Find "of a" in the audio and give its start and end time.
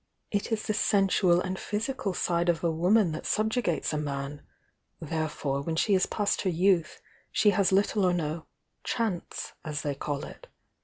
2.49-2.71